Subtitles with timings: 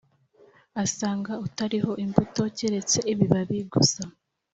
[0.83, 4.03] asanga utariho imbuto keretse ibibabi gusa